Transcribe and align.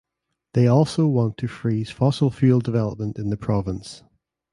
They 0.53 0.65
also 0.65 1.05
want 1.05 1.37
to 1.37 1.47
freeze 1.47 1.91
fossil 1.91 2.31
fuel 2.31 2.57
development 2.59 3.19
in 3.19 3.29
the 3.29 3.37
province. 3.37 4.01